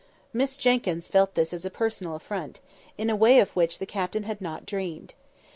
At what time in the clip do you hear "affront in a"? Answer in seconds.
2.15-3.15